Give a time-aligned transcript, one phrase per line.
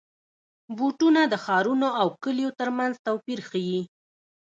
[0.77, 3.81] بوټونه د ښارونو او کلیو ترمنځ توپیر ښيي.